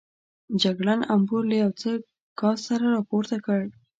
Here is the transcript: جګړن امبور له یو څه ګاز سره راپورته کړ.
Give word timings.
جګړن 0.61 0.99
امبور 1.15 1.43
له 1.51 1.55
یو 1.63 1.71
څه 1.81 1.89
ګاز 2.39 2.57
سره 2.69 2.85
راپورته 2.97 3.35
کړ. 3.45 3.61